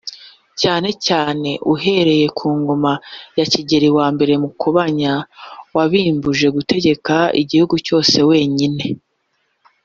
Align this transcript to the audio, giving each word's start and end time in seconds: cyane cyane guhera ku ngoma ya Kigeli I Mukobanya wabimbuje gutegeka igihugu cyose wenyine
cyane 0.61 0.89
cyane 1.05 1.49
guhera 1.67 2.13
ku 2.37 2.47
ngoma 2.59 2.91
ya 3.37 3.45
Kigeli 3.51 3.89
I 4.07 4.11
Mukobanya 4.43 5.13
wabimbuje 5.75 6.47
gutegeka 6.55 7.15
igihugu 7.41 7.75
cyose 7.87 8.17
wenyine 8.29 8.83